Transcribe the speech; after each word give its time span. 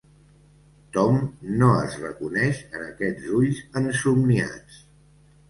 Tom 0.95 1.19
no 1.63 1.67
es 1.81 1.97
reconeix 2.05 2.63
en 2.79 2.87
aquests 2.87 3.29
ulls 3.43 3.61
ensomniats. 3.83 4.83